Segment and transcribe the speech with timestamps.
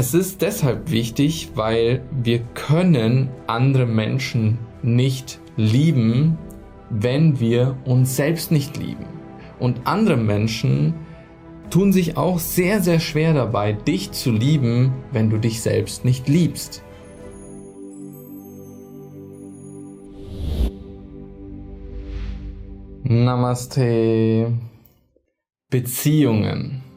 [0.00, 6.38] Es ist deshalb wichtig, weil wir können andere Menschen nicht lieben,
[6.88, 9.04] wenn wir uns selbst nicht lieben.
[9.58, 10.94] Und andere Menschen
[11.68, 16.30] tun sich auch sehr, sehr schwer dabei, dich zu lieben, wenn du dich selbst nicht
[16.30, 16.82] liebst.
[23.02, 24.50] Namaste.
[25.68, 26.89] Beziehungen.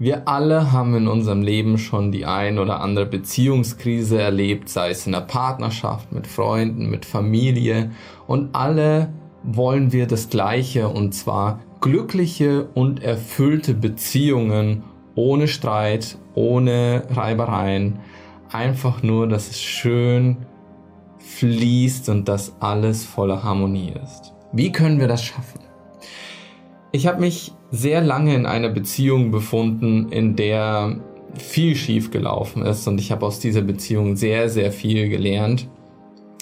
[0.00, 5.04] Wir alle haben in unserem Leben schon die ein oder andere Beziehungskrise erlebt, sei es
[5.04, 7.90] in der Partnerschaft, mit Freunden, mit Familie
[8.26, 14.84] und alle wollen wir das Gleiche und zwar glückliche und erfüllte Beziehungen
[15.16, 17.98] ohne Streit, ohne Reibereien,
[18.50, 20.38] einfach nur, dass es schön
[21.18, 24.32] fließt und dass alles voller Harmonie ist.
[24.50, 25.69] Wie können wir das schaffen?
[26.92, 30.96] Ich habe mich sehr lange in einer Beziehung befunden, in der
[31.34, 35.68] viel schief gelaufen ist und ich habe aus dieser Beziehung sehr, sehr viel gelernt.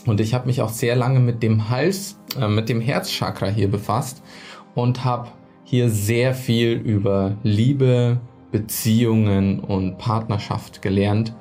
[0.07, 3.71] Und ich habe mich auch sehr lange mit dem Hals, äh, mit dem Herzchakra hier
[3.71, 4.23] befasst
[4.75, 5.29] und habe
[5.65, 8.19] hier sehr viel über Liebe,
[8.51, 11.35] Beziehungen und Partnerschaft gelernt.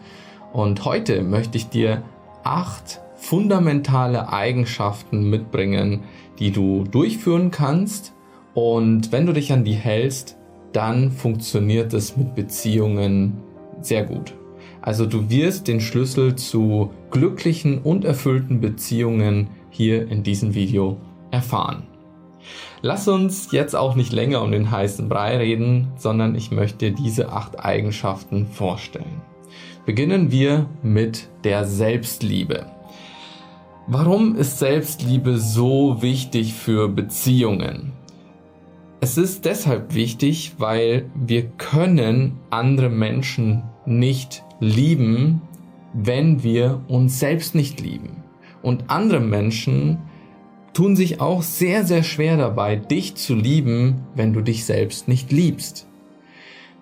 [0.52, 2.04] Und heute möchte ich dir
[2.44, 6.02] acht fundamentale Eigenschaften mitbringen,
[6.40, 8.14] die du durchführen kannst,
[8.58, 10.36] und wenn du dich an die hältst,
[10.74, 13.38] dann funktioniert es mit Beziehungen
[13.82, 14.34] sehr gut.
[14.82, 20.98] Also du wirst den Schlüssel zu glücklichen und erfüllten Beziehungen hier in diesem Video
[21.30, 21.84] erfahren.
[22.82, 27.32] Lass uns jetzt auch nicht länger um den heißen Brei reden, sondern ich möchte diese
[27.32, 29.22] acht Eigenschaften vorstellen.
[29.86, 32.66] Beginnen wir mit der Selbstliebe.
[33.86, 37.94] Warum ist Selbstliebe so wichtig für Beziehungen?
[39.00, 45.42] Es ist deshalb wichtig, weil wir können andere Menschen nicht lieben,
[45.94, 48.24] wenn wir uns selbst nicht lieben.
[48.64, 50.00] Und andere Menschen
[50.74, 55.32] tun sich auch sehr, sehr schwer dabei, dich zu lieben, wenn du dich selbst nicht
[55.32, 55.88] liebst.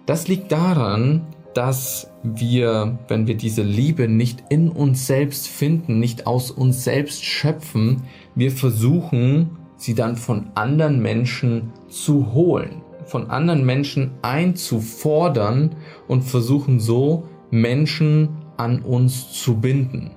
[0.05, 6.27] Das liegt daran, dass wir, wenn wir diese Liebe nicht in uns selbst finden, nicht
[6.27, 8.03] aus uns selbst schöpfen,
[8.35, 15.75] wir versuchen, sie dann von anderen Menschen zu holen, von anderen Menschen einzufordern
[16.07, 20.11] und versuchen so Menschen an uns zu binden.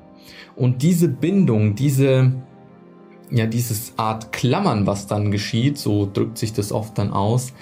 [0.56, 2.32] Und diese Bindung, diese,
[3.30, 7.52] ja, dieses Art Klammern, was dann geschieht, so drückt sich das oft dann aus,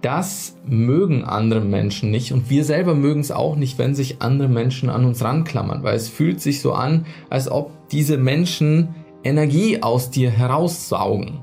[0.00, 4.48] das mögen andere Menschen nicht und wir selber mögen es auch nicht, wenn sich andere
[4.48, 9.82] Menschen an uns ranklammern, weil es fühlt sich so an, als ob diese Menschen Energie
[9.82, 11.40] aus dir heraussaugen.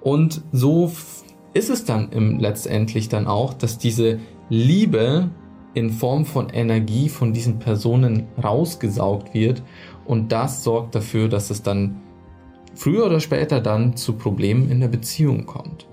[0.00, 0.92] Und so
[1.54, 4.18] ist es dann im letztendlich dann auch, dass diese
[4.48, 5.30] Liebe
[5.74, 9.62] in Form von Energie von diesen Personen rausgesaugt wird
[10.06, 12.00] und das sorgt dafür, dass es dann
[12.74, 15.86] früher oder später dann zu Problemen in der Beziehung kommt.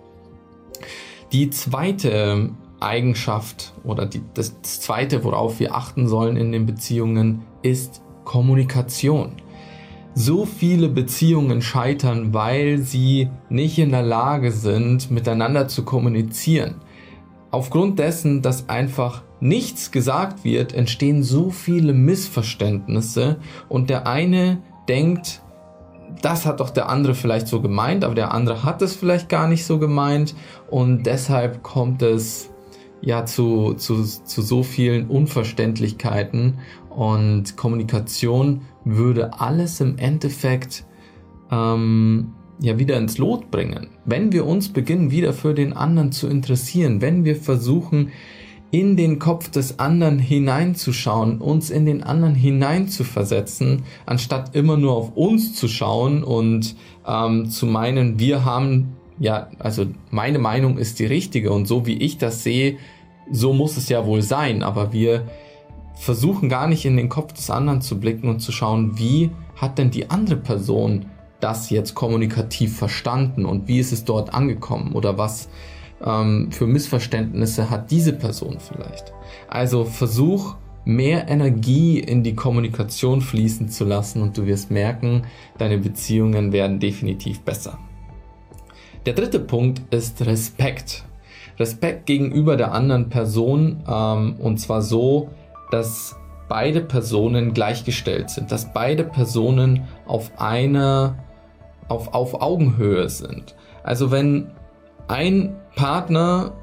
[1.31, 8.01] Die zweite Eigenschaft oder die, das zweite, worauf wir achten sollen in den Beziehungen, ist
[8.23, 9.33] Kommunikation
[10.15, 16.75] so viele Beziehungen scheitern, weil sie nicht in der Lage sind, miteinander zu kommunizieren.
[17.51, 23.37] Aufgrund dessen, dass einfach nichts gesagt wird, entstehen so viele Missverständnisse
[23.67, 25.41] und der eine denkt,
[26.21, 29.47] das hat doch der andere vielleicht so gemeint, aber der andere hat es vielleicht gar
[29.47, 30.33] nicht so gemeint
[30.69, 32.49] und deshalb kommt es
[33.01, 36.59] ja zu, zu, zu so vielen Unverständlichkeiten
[36.89, 40.85] und Kommunikation würde alles im Endeffekt
[41.51, 43.87] ähm, ja wieder ins Lot bringen.
[44.05, 48.11] Wenn wir uns beginnen, wieder für den anderen zu interessieren, wenn wir versuchen,
[48.71, 55.15] in den Kopf des anderen hineinzuschauen, uns in den anderen hineinzuversetzen, anstatt immer nur auf
[55.15, 56.75] uns zu schauen und
[57.07, 61.97] ähm, zu meinen, wir haben, ja, also meine Meinung ist die richtige und so wie
[61.97, 62.77] ich das sehe,
[63.31, 65.25] so muss es ja wohl sein, aber wir
[65.95, 69.77] versuchen gar nicht in den Kopf des anderen zu blicken und zu schauen, wie hat
[69.77, 71.05] denn die andere Person
[71.39, 75.49] das jetzt kommunikativ verstanden und wie ist es dort angekommen oder was
[76.03, 79.13] ähm, für Missverständnisse hat diese Person vielleicht.
[79.47, 80.55] Also versuch
[80.85, 85.23] mehr Energie in die Kommunikation fließen zu lassen und du wirst merken,
[85.57, 87.79] deine Beziehungen werden definitiv besser.
[89.05, 91.03] Der dritte Punkt ist Respekt.
[91.59, 95.29] Respekt gegenüber der anderen Person ähm, und zwar so,
[95.71, 96.15] dass
[96.47, 101.15] beide Personen gleichgestellt sind, dass beide Personen auf einer,
[101.87, 103.55] auf, auf Augenhöhe sind.
[103.83, 104.51] Also wenn
[105.07, 106.53] ein Partner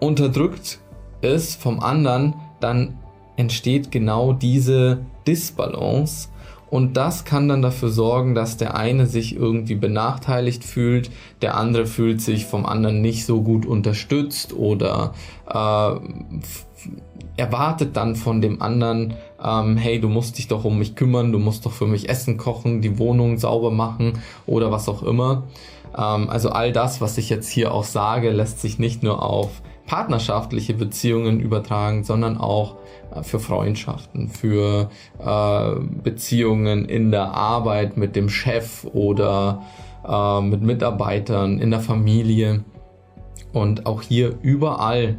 [0.00, 0.80] unterdrückt
[1.20, 2.98] ist vom anderen, dann
[3.36, 6.28] entsteht genau diese Disbalance
[6.72, 11.10] und das kann dann dafür sorgen, dass der eine sich irgendwie benachteiligt fühlt,
[11.42, 15.12] der andere fühlt sich vom anderen nicht so gut unterstützt oder
[15.46, 15.90] äh,
[17.36, 19.12] erwartet dann von dem anderen,
[19.44, 22.38] ähm, hey, du musst dich doch um mich kümmern, du musst doch für mich Essen
[22.38, 25.42] kochen, die Wohnung sauber machen oder was auch immer.
[25.94, 29.60] Ähm, also all das, was ich jetzt hier auch sage, lässt sich nicht nur auf
[29.86, 32.76] partnerschaftliche Beziehungen übertragen, sondern auch
[33.14, 39.62] äh, für Freundschaften, für äh, Beziehungen in der Arbeit mit dem Chef oder
[40.06, 42.64] äh, mit Mitarbeitern, in der Familie.
[43.52, 45.16] Und auch hier überall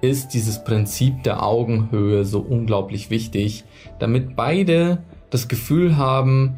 [0.00, 3.64] ist dieses Prinzip der Augenhöhe so unglaublich wichtig,
[3.98, 6.56] damit beide das Gefühl haben,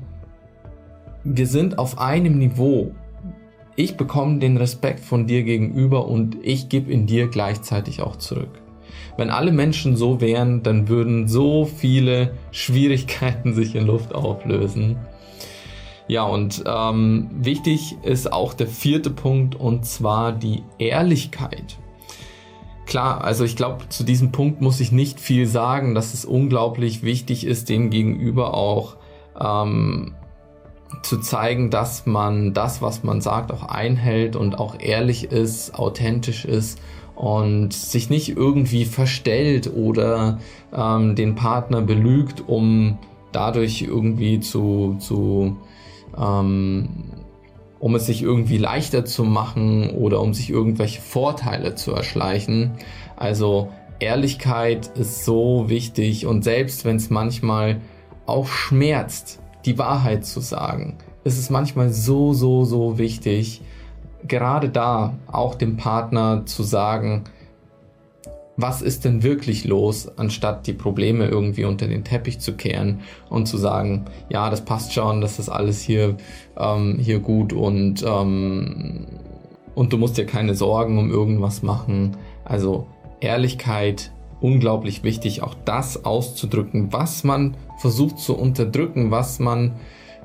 [1.25, 2.93] wir sind auf einem Niveau.
[3.79, 8.61] Ich bekomme den Respekt von dir gegenüber und ich gebe ihn dir gleichzeitig auch zurück.
[9.17, 14.97] Wenn alle Menschen so wären, dann würden so viele Schwierigkeiten sich in Luft auflösen.
[16.09, 21.77] Ja, und ähm, wichtig ist auch der vierte Punkt und zwar die Ehrlichkeit.
[22.85, 27.05] Klar, also ich glaube, zu diesem Punkt muss ich nicht viel sagen, dass es unglaublich
[27.05, 28.97] wichtig ist, dem gegenüber auch
[29.41, 30.17] ähm,
[31.03, 36.45] zu zeigen, dass man das, was man sagt, auch einhält und auch ehrlich ist, authentisch
[36.45, 36.81] ist
[37.15, 40.39] und sich nicht irgendwie verstellt oder
[40.73, 42.99] ähm, den Partner belügt, um
[43.33, 45.57] dadurch irgendwie zu, zu
[46.17, 46.89] ähm,
[47.81, 52.73] um es sich irgendwie leichter zu machen oder um sich irgendwelche Vorteile zu erschleichen.
[53.17, 53.69] Also
[54.01, 57.81] Ehrlichkeit ist so wichtig und selbst wenn es manchmal
[58.27, 63.63] auch schmerzt, die Wahrheit zu sagen, ist es manchmal so, so, so wichtig,
[64.27, 67.25] gerade da auch dem Partner zu sagen,
[68.57, 73.01] was ist denn wirklich los, anstatt die Probleme irgendwie unter den Teppich zu kehren
[73.31, 76.17] und zu sagen, ja, das passt schon, das ist alles hier,
[76.57, 79.07] ähm, hier gut und, ähm,
[79.77, 82.17] und du musst dir keine Sorgen um irgendwas machen.
[82.45, 82.89] Also
[83.21, 89.73] Ehrlichkeit, unglaublich wichtig, auch das auszudrücken, was man versucht zu unterdrücken, was man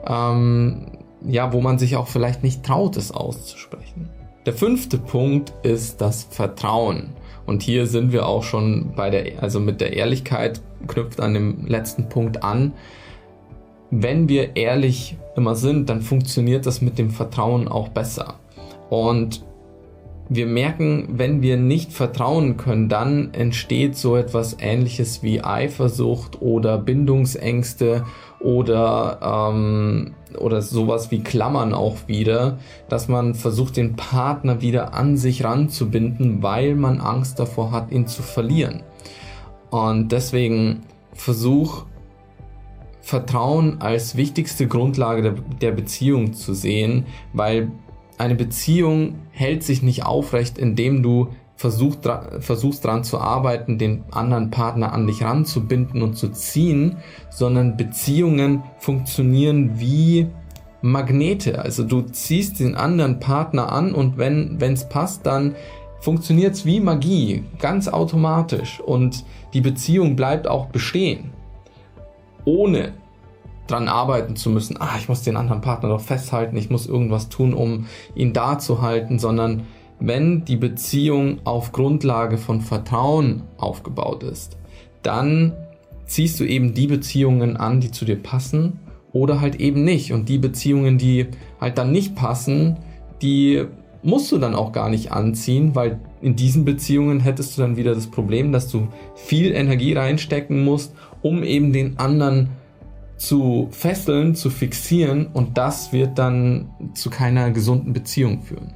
[0.06, 0.88] ähm,
[1.28, 4.10] ja, wo man sich auch vielleicht nicht traut, es auszusprechen.
[4.46, 7.12] Der fünfte Punkt ist das Vertrauen.
[7.46, 11.66] Und hier sind wir auch schon bei der, also mit der Ehrlichkeit knüpft an dem
[11.66, 12.74] letzten Punkt an.
[13.90, 18.36] Wenn wir ehrlich immer sind, dann funktioniert das mit dem Vertrauen auch besser.
[18.90, 19.44] Und
[20.30, 26.78] wir merken, wenn wir nicht vertrauen können, dann entsteht so etwas ähnliches wie Eifersucht oder
[26.78, 28.06] Bindungsängste
[28.40, 32.58] oder, ähm, oder sowas wie Klammern auch wieder,
[32.90, 38.08] dass man versucht, den Partner wieder an sich ranzubinden, weil man Angst davor hat, ihn
[38.08, 38.84] zu verlieren.
[39.70, 40.82] Und deswegen
[41.14, 41.86] versuch
[43.02, 47.70] Vertrauen als wichtigste Grundlage der, der Beziehung zu sehen, weil
[48.18, 51.96] eine Beziehung hält sich nicht aufrecht, indem du versuch,
[52.40, 56.98] versuchst dran zu arbeiten, den anderen Partner an dich ranzubinden und zu ziehen,
[57.30, 60.28] sondern Beziehungen funktionieren wie
[60.82, 61.60] Magnete.
[61.60, 65.56] Also du ziehst den anderen Partner an und wenn es passt, dann
[66.02, 69.24] funktioniert es wie Magie, ganz automatisch und
[69.54, 71.32] die Beziehung bleibt auch bestehen,
[72.44, 72.92] ohne
[73.68, 77.30] dran arbeiten zu müssen, ah, ich muss den anderen Partner doch festhalten, ich muss irgendwas
[77.30, 79.64] tun, um ihn da zu halten, sondern
[80.00, 84.58] wenn die Beziehung auf Grundlage von Vertrauen aufgebaut ist,
[85.02, 85.54] dann
[86.06, 88.80] ziehst du eben die Beziehungen an, die zu dir passen
[89.14, 90.12] oder halt eben nicht.
[90.12, 91.28] Und die Beziehungen, die
[91.62, 92.78] halt dann nicht passen,
[93.22, 93.64] die
[94.02, 97.96] musst du dann auch gar nicht anziehen, weil in diesen Beziehungen hättest du dann wieder
[97.96, 102.50] das Problem, dass du viel Energie reinstecken musst, um eben den anderen
[103.18, 108.74] zu fesseln, zu fixieren und das wird dann zu keiner gesunden Beziehung führen.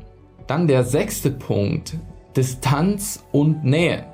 [0.47, 1.95] Dann der sechste Punkt,
[2.35, 4.05] Distanz und Nähe.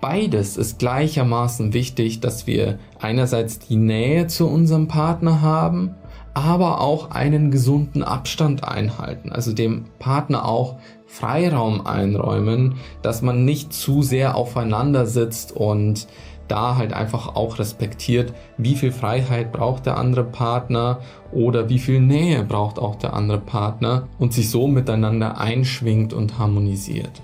[0.00, 5.94] Beides ist gleichermaßen wichtig, dass wir einerseits die Nähe zu unserem Partner haben,
[6.34, 10.76] aber auch einen gesunden Abstand einhalten, also dem Partner auch
[11.06, 16.06] Freiraum einräumen, dass man nicht zu sehr aufeinander sitzt und
[16.48, 21.00] da halt einfach auch respektiert, wie viel Freiheit braucht der andere Partner
[21.32, 26.38] oder wie viel Nähe braucht auch der andere Partner und sich so miteinander einschwingt und
[26.38, 27.22] harmonisiert.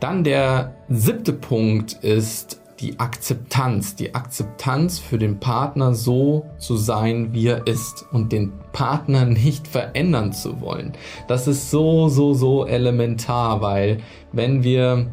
[0.00, 3.96] Dann der siebte Punkt ist die Akzeptanz.
[3.96, 9.66] Die Akzeptanz für den Partner so zu sein, wie er ist und den Partner nicht
[9.66, 10.92] verändern zu wollen.
[11.26, 13.98] Das ist so, so, so elementar, weil
[14.32, 15.08] wenn wir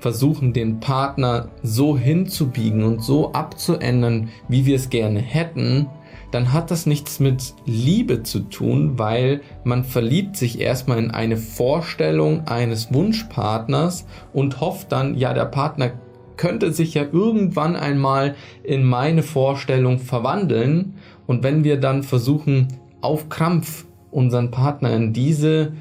[0.00, 5.86] versuchen, den Partner so hinzubiegen und so abzuändern, wie wir es gerne hätten,
[6.30, 11.36] dann hat das nichts mit Liebe zu tun, weil man verliebt sich erstmal in eine
[11.36, 15.92] Vorstellung eines Wunschpartners und hofft dann, ja, der Partner
[16.36, 20.94] könnte sich ja irgendwann einmal in meine Vorstellung verwandeln.
[21.26, 22.68] Und wenn wir dann versuchen,
[23.02, 25.72] auf Krampf unseren Partner in diese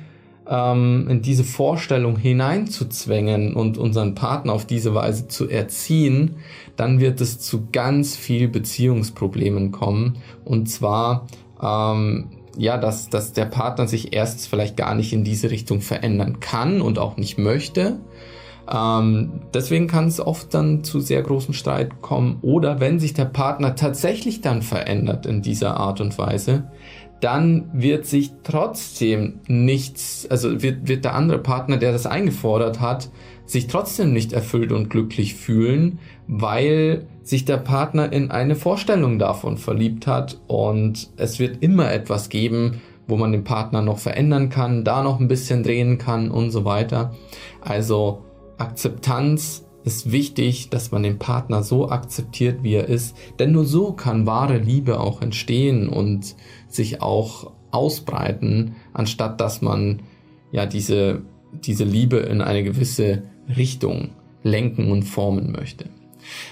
[0.50, 6.38] ähm, in diese Vorstellung hineinzuzwängen und unseren Partner auf diese Weise zu erziehen,
[6.76, 10.18] dann wird es zu ganz viel Beziehungsproblemen kommen.
[10.46, 11.28] Und zwar,
[11.62, 16.40] ähm, ja, dass, dass der Partner sich erst vielleicht gar nicht in diese Richtung verändern
[16.40, 18.00] kann und auch nicht möchte.
[18.72, 22.38] Ähm, deswegen kann es oft dann zu sehr großen Streit kommen.
[22.42, 26.70] Oder wenn sich der Partner tatsächlich dann verändert in dieser Art und Weise,
[27.22, 33.10] dann wird sich trotzdem nichts, also wird, wird der andere Partner, der das eingefordert hat,
[33.46, 39.58] sich trotzdem nicht erfüllt und glücklich fühlen, weil sich der Partner in eine Vorstellung davon
[39.58, 44.84] verliebt hat und es wird immer etwas geben, wo man den Partner noch verändern kann,
[44.84, 47.16] da noch ein bisschen drehen kann und so weiter.
[47.62, 48.24] Also
[48.58, 53.92] Akzeptanz ist wichtig, dass man den Partner so akzeptiert, wie er ist, denn nur so
[53.92, 56.36] kann wahre Liebe auch entstehen und
[56.68, 60.04] sich auch ausbreiten, anstatt dass man
[60.52, 61.24] ja diese,
[61.66, 63.24] diese Liebe in eine gewisse
[63.58, 64.10] Richtung
[64.44, 65.86] lenken und formen möchte.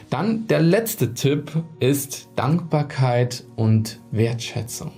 [0.09, 4.93] Dann der letzte Tipp ist Dankbarkeit und Wertschätzung.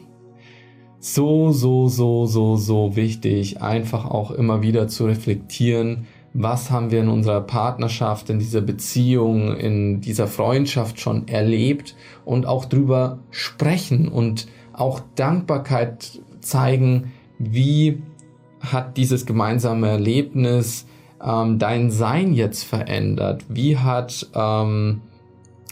[1.02, 7.02] So, so, so, so, so wichtig, einfach auch immer wieder zu reflektieren, was haben wir
[7.02, 11.96] in unserer Partnerschaft, in dieser Beziehung, in dieser Freundschaft schon erlebt
[12.26, 18.02] und auch drüber sprechen und auch Dankbarkeit zeigen, wie
[18.60, 20.86] hat dieses gemeinsame Erlebnis
[21.24, 23.46] ähm, dein Sein jetzt verändert?
[23.50, 25.02] Wie hat, ähm,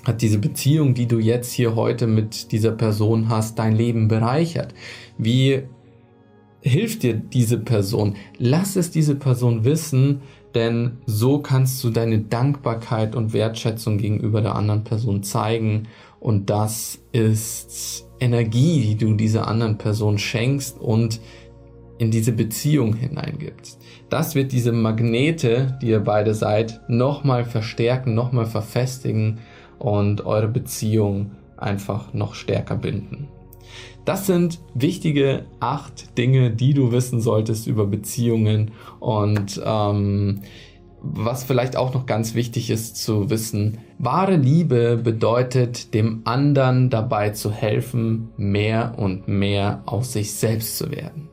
[0.06, 4.74] hat diese Beziehung, die du jetzt hier heute mit dieser Person hast, dein Leben bereichert?
[5.18, 5.64] Wie
[6.62, 8.16] hilft dir diese Person?
[8.38, 10.22] Lass es diese Person wissen,
[10.56, 15.88] denn so kannst du deine Dankbarkeit und Wertschätzung gegenüber der anderen Person zeigen
[16.20, 21.20] und das ist Energie, die du dieser anderen Person schenkst und
[22.00, 23.80] in diese Beziehung hineingibst.
[24.10, 29.40] Das wird diese Magnete, die ihr beide seid, nochmal verstärken, nochmal verfestigen
[29.80, 33.28] und eure Beziehung einfach noch stärker binden.
[34.08, 38.72] Das sind wichtige acht Dinge, die du wissen solltest über Beziehungen
[39.02, 40.44] und ähm,
[41.02, 47.32] was vielleicht auch noch ganz wichtig ist zu wissen, wahre Liebe bedeutet, dem anderen dabei
[47.32, 51.28] zu helfen, mehr und mehr aus sich selbst zu werden.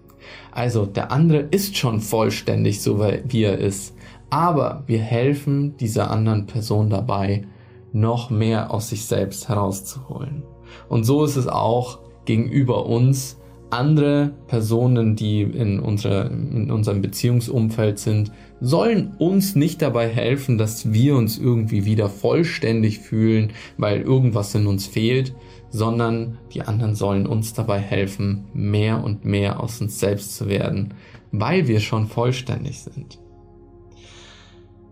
[0.50, 3.94] Also der andere ist schon vollständig so wie er ist,
[4.30, 7.46] aber wir helfen dieser anderen Person dabei,
[7.92, 10.42] noch mehr aus sich selbst herauszuholen.
[10.88, 13.38] Und so ist es auch gegenüber uns,
[13.70, 20.92] andere Personen, die in, unserer, in unserem Beziehungsumfeld sind, sollen uns nicht dabei helfen, dass
[20.92, 25.34] wir uns irgendwie wieder vollständig fühlen, weil irgendwas in uns fehlt,
[25.70, 30.94] sondern die anderen sollen uns dabei helfen, mehr und mehr aus uns selbst zu werden,
[31.32, 33.18] weil wir schon vollständig sind.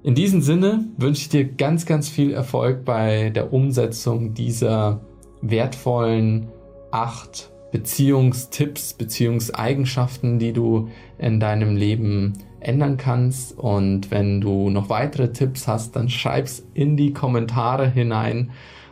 [0.03, 5.01] In diesem Sinne wünsche ich dir ganz, ganz viel Erfolg bei der Umsetzung dieser
[5.41, 6.49] wertvollen
[6.93, 13.59] acht Beziehungstipps, Beziehungseigenschaften, die du in deinem Leben ändern kannst.
[13.59, 18.51] Und wenn du noch weitere Tipps hast, dann schreib's in die Kommentare hinein.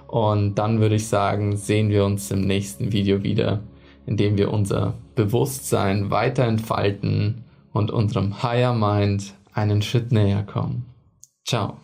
[0.08, 3.60] Und dann würde ich sagen, sehen wir uns im nächsten Video wieder,
[4.06, 10.86] indem wir unser Bewusstsein weiter entfalten und unserem Higher Mind einen Schritt näher kommen.
[11.46, 11.76] Ciao.